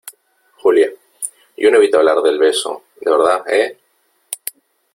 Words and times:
Julia, 0.63 0.91
yo 1.55 1.69
no 1.69 1.77
evito 1.77 1.99
hablar 1.99 2.21
del 2.23 2.39
beso, 2.39 2.85
de 2.99 3.11
verdad,¿ 3.11 3.45
eh? 3.47 3.77